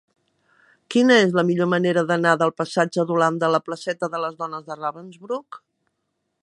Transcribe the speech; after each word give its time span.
Quina 0.95 1.17
és 1.25 1.35
la 1.39 1.43
millor 1.49 1.69
manera 1.73 2.03
d'anar 2.13 2.31
del 2.43 2.55
passatge 2.63 3.05
d'Holanda 3.11 3.49
a 3.49 3.55
la 3.57 3.61
placeta 3.69 4.09
de 4.15 4.23
les 4.25 4.39
Dones 4.43 4.69
de 4.71 4.81
Ravensbrück? 4.83 5.63